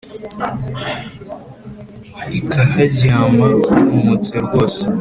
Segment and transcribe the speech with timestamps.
[2.37, 3.47] Ikaharyama
[3.87, 4.81] humutse rwose